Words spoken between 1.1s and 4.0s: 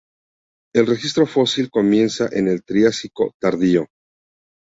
fósil comienza en el Triásico tardío.